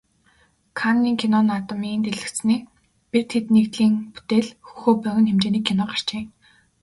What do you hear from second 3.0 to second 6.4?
"Бид хэд" нэгдлийн бүтээл "Хөхөө" богино хэмжээний кино гарчээ.